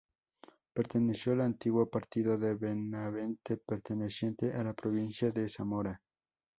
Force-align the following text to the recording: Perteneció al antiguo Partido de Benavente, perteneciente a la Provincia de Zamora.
Perteneció 0.73 1.33
al 1.33 1.41
antiguo 1.41 1.85
Partido 1.87 2.35
de 2.35 2.55
Benavente, 2.55 3.57
perteneciente 3.57 4.51
a 4.51 4.63
la 4.63 4.73
Provincia 4.73 5.29
de 5.29 5.47
Zamora. 5.47 6.01